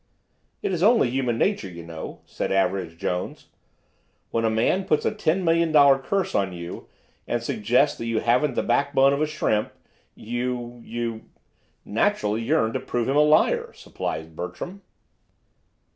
"It's 0.63 0.81
only 0.81 1.11
human 1.11 1.37
nature, 1.37 1.69
you 1.69 1.83
know," 1.83 2.21
said 2.25 2.51
Average 2.51 2.97
Jones. 2.97 3.49
"When 4.31 4.45
a 4.45 4.49
man 4.49 4.85
puts 4.85 5.05
a 5.05 5.13
ten 5.13 5.43
million 5.45 5.71
dollar 5.71 5.99
curse 5.99 6.33
on 6.33 6.53
you 6.53 6.87
and 7.27 7.43
suggests 7.43 7.99
that 7.99 8.07
you 8.07 8.19
haven't 8.21 8.55
the 8.55 8.63
backbone 8.63 9.13
of 9.13 9.21
a 9.21 9.27
shrimp, 9.27 9.71
you—you—" 10.15 11.25
"—naturally 11.85 12.41
yearn 12.41 12.73
to 12.73 12.79
prove 12.79 13.07
him 13.07 13.15
a 13.15 13.19
liar," 13.21 13.73
supplied 13.73 14.35
Bertram. 14.35 14.81